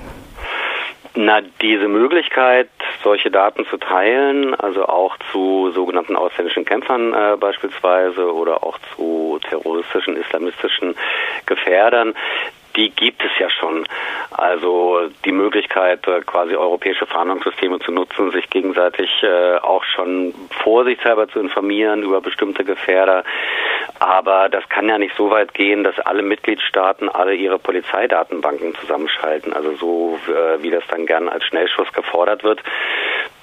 Na, 1.17 1.39
diese 1.61 1.87
Möglichkeit, 1.87 2.69
solche 3.01 3.31
Daten 3.31 3.65
zu 3.67 3.77
teilen, 3.77 4.53
also 4.53 4.85
auch 4.85 5.15
zu 5.31 5.71
sogenannten 5.71 6.17
ausländischen 6.17 6.65
Kämpfern 6.65 7.13
äh, 7.13 7.37
beispielsweise 7.37 8.33
oder 8.33 8.63
auch 8.63 8.77
zu 8.95 9.39
terroristischen, 9.49 10.17
islamistischen 10.17 10.93
Gefährdern, 11.45 12.13
die 12.75 12.89
gibt 12.89 13.23
es 13.23 13.31
ja 13.39 13.49
schon. 13.49 13.85
Also 14.31 15.09
die 15.23 15.31
Möglichkeit, 15.31 16.07
äh, 16.07 16.21
quasi 16.21 16.55
europäische 16.55 17.05
Fahndungssysteme 17.05 17.79
zu 17.79 17.91
nutzen, 17.91 18.31
sich 18.31 18.49
gegenseitig 18.49 19.09
äh, 19.23 19.57
auch 19.57 19.83
schon 19.83 20.33
vorsichtshalber 20.63 21.27
zu 21.27 21.39
informieren 21.39 22.03
über 22.03 22.21
bestimmte 22.21 22.63
Gefährder. 22.63 23.23
Aber 23.99 24.49
das 24.49 24.67
kann 24.69 24.89
ja 24.89 24.97
nicht 24.97 25.15
so 25.15 25.29
weit 25.29 25.53
gehen, 25.53 25.83
dass 25.83 25.99
alle 25.99 26.21
Mitgliedstaaten 26.21 27.09
alle 27.09 27.33
ihre 27.35 27.59
Polizeidatenbanken 27.59 28.75
zusammenschalten. 28.75 29.53
Also 29.53 29.75
so 29.75 30.19
äh, 30.27 30.61
wie 30.61 30.71
das 30.71 30.83
dann 30.87 31.05
gern 31.05 31.29
als 31.29 31.45
Schnellschuss 31.45 31.91
gefordert 31.93 32.43
wird. 32.43 32.61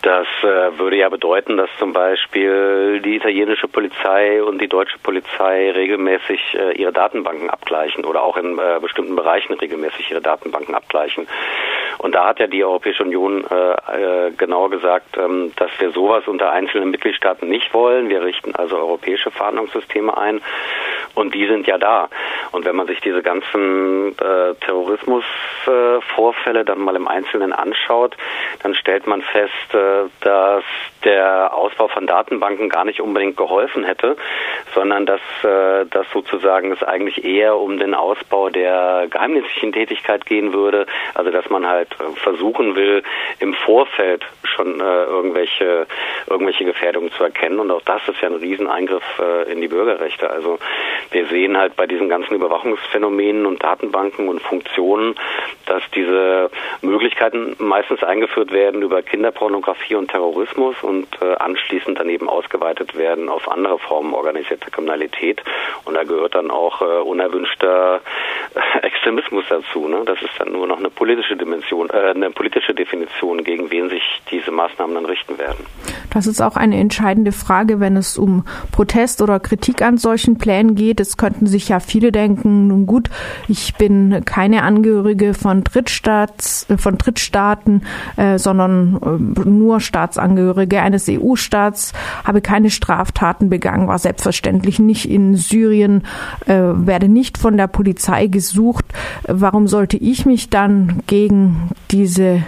Das 0.03 0.27
äh, 0.43 0.79
würde 0.79 0.97
ja 0.97 1.09
bedeuten, 1.09 1.57
dass 1.57 1.71
zum 1.79 1.93
Beispiel 1.93 3.01
die 3.05 3.15
italienische 3.15 3.69
Polizei 3.69 4.43
und 4.43 4.61
die 4.61 4.67
deutsche 4.67 4.99
Polizei 4.99 5.71
regelmäßig 5.71 6.41
äh, 6.59 6.73
ihre 6.73 6.93
Datenbanken 6.93 7.49
abgleichen 7.49 8.05
oder 8.05 8.25
auch 8.25 8.37
in 8.37 8.59
äh, 8.59 8.81
bestimmten 8.81 9.15
Bereichen 9.15 9.53
regelmäßig 9.53 10.11
ihre 10.11 10.21
Datenbanken 10.21 10.75
abgleichen. 10.75 11.29
Und 11.99 12.17
da 12.17 12.27
hat 12.27 12.41
ja 12.41 12.49
die 12.49 12.65
Europäische 12.65 13.05
Union 13.05 13.45
äh, 13.49 14.27
äh, 14.27 14.33
genau 14.37 14.69
gesagt, 14.69 15.17
ähm, 15.17 15.53
dass 15.55 15.71
wir 15.79 15.93
sowas 15.93 16.27
unter 16.27 16.51
einzelnen 16.51 16.91
Mitgliedstaaten 16.91 17.49
nicht 17.49 17.73
wollen. 17.73 18.09
Wir 18.09 18.25
richten 18.25 18.57
also 18.57 18.79
europäische 18.79 19.31
Fahndungssysteme 19.31 20.17
ein 20.17 20.41
und 21.15 21.35
die 21.35 21.47
sind 21.47 21.67
ja 21.67 21.79
da. 21.79 22.09
Und 22.53 22.65
wenn 22.65 22.77
man 22.77 22.87
sich 22.87 23.01
diese 23.01 23.23
ganzen 23.23 24.17
äh, 24.19 24.55
Terrorismusvorfälle 24.65 26.65
dann 26.65 26.81
mal 26.81 26.97
im 26.97 27.09
Einzelnen 27.09 27.53
anschaut, 27.53 28.17
dann 28.63 28.75
stellt 28.75 29.07
man 29.07 29.23
fest, 29.23 29.75
äh, 29.75 30.09
dass 30.21 30.65
der 31.05 31.55
Ausbau 31.55 31.89
von 31.89 32.07
Datenbanken 32.07 32.69
gar 32.69 32.85
nicht 32.85 33.01
unbedingt 33.01 33.37
geholfen 33.37 33.85
hätte, 33.85 34.17
sondern 34.75 35.07
dass, 35.07 35.21
äh, 35.43 35.87
dass 35.87 36.07
sozusagen 36.13 36.73
es 36.73 36.83
eigentlich 36.83 37.25
eher 37.25 37.57
um 37.57 37.79
den 37.79 37.95
Ausbau 37.95 38.49
der 38.49 39.07
geheimdienstlichen 39.11 39.73
Tätigkeit 39.73 40.27
gehen 40.27 40.53
würde, 40.53 40.87
also 41.15 41.31
dass 41.31 41.49
man 41.51 41.67
halt 41.67 41.89
äh, 42.01 42.17
versuchen 42.17 42.77
will, 42.77 43.03
im 43.39 43.55
Vorfeld 43.55 44.25
schon 44.45 44.81
äh, 44.81 45.05
irgendwelche, 45.05 45.87
irgendwelche 46.29 46.65
Gefährdungen 46.65 47.11
zu 47.13 47.25
erkennen. 47.25 47.61
Und 47.61 47.71
auch 47.71 47.83
das 47.83 48.07
ist 48.09 48.21
ja 48.21 48.29
ein 48.29 48.37
Rieseneingriff 48.37 49.03
äh, 49.19 49.53
in 49.53 49.61
die 49.61 49.69
Bürgerrechte. 49.69 50.31
Also 50.31 50.59
wir 51.11 51.27
sehen 51.27 51.57
halt 51.57 51.77
bei 51.77 51.87
diesen 51.87 52.09
ganzen 52.09 52.35
Überwachungsphänomenen 52.35 53.47
und 53.47 53.63
Datenbanken 53.63 54.29
und 54.29 54.41
Funktionen, 54.41 55.15
dass 55.67 55.83
diese 55.95 56.51
Möglichkeiten 56.81 57.57
meistens 57.59 58.03
eingeführt 58.03 58.53
werden 58.53 58.83
über 58.83 59.03
Kinderpornografie 59.03 59.95
und 59.95 60.11
Terrorismus 60.11 60.77
und 60.83 61.07
äh, 61.21 61.35
anschließend 61.35 61.99
dann 61.99 62.09
eben 62.09 62.29
ausgeweitet 62.29 62.97
werden 62.97 63.29
auf 63.29 63.51
andere 63.51 63.79
Formen 63.79 64.15
organisierter 64.15 64.71
Kriminalität. 64.71 65.43
Und 65.85 65.95
da 65.95 66.05
gehört 66.05 66.35
dann 66.35 66.51
auch 66.51 66.83
äh, 66.83 66.85
unerwünschter 66.85 68.01
Extremismus 68.83 69.45
dazu. 69.49 69.89
Ne? 69.89 70.03
Das 70.07 70.21
ist 70.23 70.33
dann 70.39 70.53
nur 70.53 70.67
noch 70.67 70.79
eine 70.79 70.91
politische 70.91 71.37
Dimension, 71.37 71.89
äh, 71.91 72.11
eine 72.15 72.31
politische 72.31 72.75
Definition, 72.75 73.45
gegen 73.45 73.71
wen 73.71 73.89
sich 73.89 74.03
diese 74.31 74.51
Maßnahmen 74.51 74.95
dann 74.95 75.07
richten 75.07 75.39
werden. 75.39 75.67
Das 76.11 76.27
ist 76.27 76.41
auch 76.41 76.57
eine 76.57 76.79
entscheidende 76.79 77.33
Frage, 77.33 77.81
wenn 77.81 77.97
es 77.97 78.19
um 78.19 78.45
Protest 78.71 79.23
oder 79.23 79.41
Kritik 79.41 79.83
an 79.83 79.97
solchen 79.97 80.39
Plänen 80.39 80.75
geht. 80.75 81.01
Es 81.01 81.17
könnten 81.17 81.47
sich 81.47 81.69
ja 81.69 81.81
viele 81.81 82.13
denken, 82.13 82.69
nun 82.69 82.87
gut, 82.87 83.09
ich 83.49 83.75
bin 83.75 84.23
keine 84.25 84.63
Angehörige 84.63 85.35
von 85.35 85.65
Drittstaats, 85.65 86.69
äh, 86.69 86.77
von 86.77 86.99
Drittstaaten, 86.99 87.87
äh, 88.17 88.39
sondern 88.39 88.99
äh, 89.03 89.49
nur 89.49 89.81
Staatsangehörige 89.81 90.81
eines 90.81 91.09
EU-Staats, 91.09 91.93
habe 92.25 92.41
keine 92.41 92.71
Straftaten 92.71 93.49
begangen, 93.49 93.89
war 93.89 93.99
selbstverständlich 93.99 94.79
nicht 94.79 95.09
in 95.09 95.35
Syrien, 95.37 96.05
äh, 96.47 96.53
werde 96.53 97.09
nicht 97.09 97.39
von 97.39 97.57
der 97.57 97.69
Polizei 97.69 98.27
gesucht. 98.43 98.85
Warum 99.29 99.69
sollte 99.69 99.97
ich 99.97 100.27
mich 100.27 100.51
dann 100.51 101.03
gegen 101.07 101.71
diese 101.91 102.43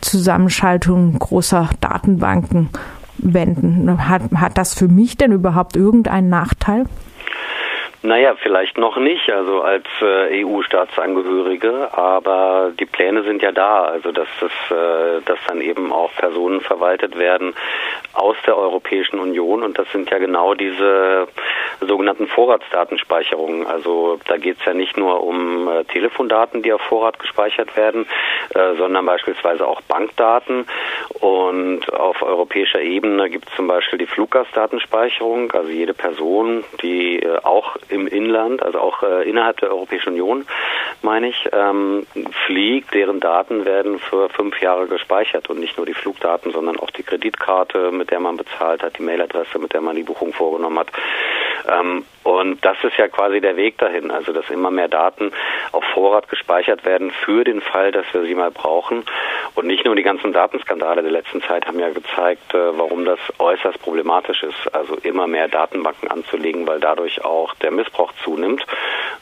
Zusammenschaltung 0.00 1.18
großer 1.18 1.70
Datenbanken 1.80 2.70
wenden? 3.18 4.08
Hat, 4.08 4.22
hat 4.34 4.58
das 4.58 4.74
für 4.74 4.88
mich 4.88 5.16
denn 5.16 5.32
überhaupt 5.32 5.76
irgendeinen 5.76 6.28
Nachteil? 6.28 6.86
Naja, 8.02 8.34
vielleicht 8.40 8.78
noch 8.78 8.98
nicht, 8.98 9.30
also 9.30 9.62
als 9.62 9.86
äh, 10.00 10.44
EU-Staatsangehörige, 10.44 11.88
aber 11.92 12.70
die 12.78 12.86
Pläne 12.86 13.24
sind 13.24 13.42
ja 13.42 13.50
da, 13.50 13.84
also 13.84 14.12
dass, 14.12 14.28
das, 14.38 14.52
äh, 14.70 15.22
dass 15.24 15.38
dann 15.48 15.60
eben 15.60 15.92
auch 15.92 16.12
Personen 16.14 16.60
verwaltet 16.60 17.18
werden 17.18 17.54
aus 18.16 18.36
der 18.46 18.56
Europäischen 18.56 19.18
Union. 19.18 19.62
Und 19.62 19.78
das 19.78 19.90
sind 19.92 20.10
ja 20.10 20.18
genau 20.18 20.54
diese 20.54 21.28
sogenannten 21.80 22.26
Vorratsdatenspeicherungen. 22.26 23.66
Also 23.66 24.18
da 24.26 24.36
geht 24.38 24.58
es 24.58 24.64
ja 24.64 24.74
nicht 24.74 24.96
nur 24.96 25.22
um 25.22 25.68
äh, 25.68 25.84
Telefondaten, 25.84 26.62
die 26.62 26.72
auf 26.72 26.80
Vorrat 26.80 27.18
gespeichert 27.18 27.76
werden, 27.76 28.06
äh, 28.54 28.74
sondern 28.76 29.04
beispielsweise 29.04 29.66
auch 29.66 29.80
Bankdaten. 29.82 30.66
Und 31.20 31.92
auf 31.92 32.22
europäischer 32.22 32.80
Ebene 32.80 33.28
gibt 33.28 33.48
es 33.48 33.56
zum 33.56 33.66
Beispiel 33.66 33.98
die 33.98 34.06
Fluggastdatenspeicherung, 34.06 35.52
also 35.52 35.68
jede 35.68 35.94
Person, 35.94 36.64
die 36.82 37.20
äh, 37.20 37.38
auch 37.42 37.76
im 37.88 38.06
Inland, 38.06 38.62
also 38.62 38.80
auch 38.80 39.02
äh, 39.02 39.28
innerhalb 39.28 39.60
der 39.60 39.70
Europäischen 39.70 40.10
Union, 40.10 40.46
meine 41.02 41.28
ich, 41.28 41.48
ähm, 41.52 42.06
fliegt, 42.46 42.94
deren 42.94 43.20
Daten 43.20 43.64
werden 43.64 43.98
für 43.98 44.28
fünf 44.30 44.60
Jahre 44.60 44.86
gespeichert. 44.86 45.50
Und 45.50 45.60
nicht 45.60 45.76
nur 45.76 45.86
die 45.86 45.94
Flugdaten, 45.94 46.52
sondern 46.52 46.78
auch 46.78 46.90
die 46.90 47.02
Kreditkarte, 47.02 47.90
mit 47.90 48.05
der 48.10 48.20
man 48.20 48.36
bezahlt 48.36 48.82
hat, 48.82 48.98
die 48.98 49.02
Mailadresse, 49.02 49.58
mit 49.58 49.72
der 49.72 49.80
man 49.80 49.96
die 49.96 50.02
Buchung 50.02 50.32
vorgenommen 50.32 50.78
hat. 50.78 50.88
Ähm, 51.68 52.04
und 52.22 52.64
das 52.64 52.76
ist 52.82 52.96
ja 52.96 53.08
quasi 53.08 53.40
der 53.40 53.56
Weg 53.56 53.78
dahin, 53.78 54.10
also 54.10 54.32
dass 54.32 54.50
immer 54.50 54.70
mehr 54.70 54.88
Daten 54.88 55.32
auf 55.72 55.84
Vorrat 55.94 56.28
gespeichert 56.28 56.84
werden 56.84 57.10
für 57.10 57.44
den 57.44 57.60
Fall, 57.60 57.92
dass 57.92 58.06
wir 58.12 58.24
sie 58.24 58.34
mal 58.34 58.50
brauchen. 58.50 59.04
Und 59.54 59.66
nicht 59.66 59.84
nur 59.84 59.96
die 59.96 60.02
ganzen 60.02 60.32
Datenskandale 60.32 61.02
der 61.02 61.12
letzten 61.12 61.42
Zeit 61.42 61.66
haben 61.66 61.78
ja 61.78 61.90
gezeigt, 61.90 62.54
äh, 62.54 62.78
warum 62.78 63.04
das 63.04 63.18
äußerst 63.38 63.80
problematisch 63.80 64.42
ist, 64.42 64.74
also 64.74 64.96
immer 65.02 65.26
mehr 65.26 65.48
Datenbanken 65.48 66.08
anzulegen, 66.08 66.66
weil 66.66 66.80
dadurch 66.80 67.24
auch 67.24 67.54
der 67.54 67.70
Missbrauch 67.70 68.12
zunimmt. 68.24 68.64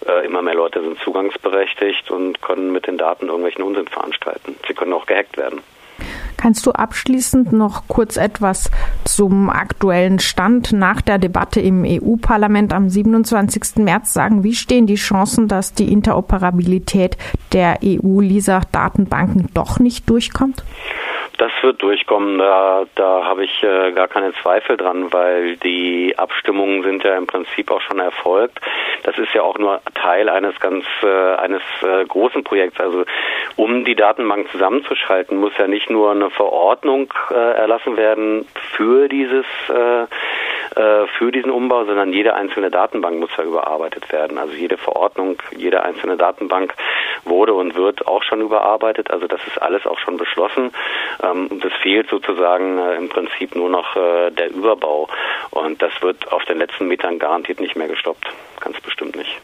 Äh, 0.06 0.26
immer 0.26 0.42
mehr 0.42 0.54
Leute 0.54 0.82
sind 0.82 0.98
zugangsberechtigt 1.00 2.10
und 2.10 2.42
können 2.42 2.72
mit 2.72 2.86
den 2.86 2.98
Daten 2.98 3.26
irgendwelchen 3.26 3.64
Unsinn 3.64 3.88
veranstalten. 3.88 4.56
Sie 4.66 4.74
können 4.74 4.92
auch 4.92 5.06
gehackt 5.06 5.36
werden. 5.36 5.62
Kannst 6.44 6.66
du 6.66 6.72
abschließend 6.72 7.54
noch 7.54 7.88
kurz 7.88 8.18
etwas 8.18 8.70
zum 9.06 9.48
aktuellen 9.48 10.18
Stand 10.18 10.72
nach 10.72 11.00
der 11.00 11.16
Debatte 11.16 11.58
im 11.58 11.84
EU-Parlament 11.86 12.74
am 12.74 12.90
27. 12.90 13.76
März 13.76 14.12
sagen? 14.12 14.44
Wie 14.44 14.54
stehen 14.54 14.86
die 14.86 14.96
Chancen, 14.96 15.48
dass 15.48 15.72
die 15.72 15.90
Interoperabilität 15.90 17.16
der 17.52 17.78
EU-LISA-Datenbanken 17.82 19.48
doch 19.54 19.78
nicht 19.78 20.10
durchkommt? 20.10 20.64
Das 21.38 21.50
wird 21.62 21.82
durchkommen, 21.82 22.38
da, 22.38 22.84
da 22.94 23.24
habe 23.24 23.44
ich 23.44 23.62
äh, 23.62 23.92
gar 23.92 24.08
keine 24.08 24.32
Zweifel 24.34 24.76
dran, 24.76 25.12
weil 25.12 25.56
die 25.56 26.14
Abstimmungen 26.16 26.82
sind 26.82 27.02
ja 27.02 27.16
im 27.16 27.26
Prinzip 27.26 27.70
auch 27.70 27.80
schon 27.80 27.98
erfolgt. 27.98 28.60
Das 29.02 29.18
ist 29.18 29.34
ja 29.34 29.42
auch 29.42 29.58
nur 29.58 29.80
Teil 29.94 30.28
eines 30.28 30.58
ganz 30.60 30.84
äh, 31.02 31.34
eines 31.34 31.62
äh, 31.82 32.04
großen 32.04 32.44
Projekts. 32.44 32.78
Also 32.78 33.04
um 33.56 33.84
die 33.84 33.96
Datenbank 33.96 34.48
zusammenzuschalten, 34.50 35.38
muss 35.38 35.52
ja 35.58 35.66
nicht 35.66 35.90
nur 35.90 36.12
eine 36.12 36.30
Verordnung 36.30 37.12
äh, 37.30 37.34
erlassen 37.34 37.96
werden 37.96 38.46
für 38.76 39.08
dieses 39.08 39.46
äh, 39.68 40.06
äh, 40.76 41.06
für 41.18 41.30
diesen 41.30 41.50
Umbau, 41.50 41.84
sondern 41.84 42.12
jede 42.12 42.34
einzelne 42.34 42.70
Datenbank 42.70 43.20
muss 43.20 43.30
ja 43.36 43.44
überarbeitet 43.44 44.10
werden. 44.10 44.38
Also 44.38 44.54
jede 44.54 44.76
Verordnung, 44.76 45.36
jede 45.56 45.82
einzelne 45.82 46.16
Datenbank 46.16 46.74
wurde 47.24 47.54
und 47.54 47.74
wird 47.74 48.06
auch 48.06 48.22
schon 48.22 48.40
überarbeitet. 48.40 49.10
Also 49.10 49.26
das 49.26 49.40
ist 49.46 49.60
alles 49.60 49.86
auch 49.86 49.98
schon 49.98 50.16
beschlossen. 50.16 50.72
Ähm, 51.22 51.48
und 51.48 51.64
es 51.64 51.72
fehlt 51.74 52.08
sozusagen 52.08 52.78
äh, 52.78 52.96
im 52.96 53.08
Prinzip 53.08 53.54
nur 53.54 53.68
noch 53.68 53.96
äh, 53.96 54.30
der 54.30 54.50
Überbau. 54.50 55.08
Und 55.50 55.82
das 55.82 55.92
wird 56.02 56.32
auf 56.32 56.44
den 56.44 56.58
letzten 56.58 56.88
Metern 56.88 57.18
garantiert 57.18 57.60
nicht 57.60 57.76
mehr 57.76 57.88
gestoppt. 57.88 58.26
Ganz 58.60 58.80
bestimmt 58.80 59.16
nicht. 59.16 59.40